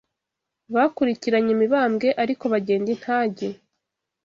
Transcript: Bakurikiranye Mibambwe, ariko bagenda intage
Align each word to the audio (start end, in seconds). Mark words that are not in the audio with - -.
Bakurikiranye 0.73 1.53
Mibambwe, 1.59 2.07
ariko 2.23 2.43
bagenda 2.53 2.87
intage 2.95 3.47